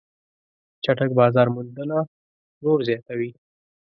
[0.83, 1.97] چټک بازار موندنه
[2.57, 3.29] پلور زیاتوي.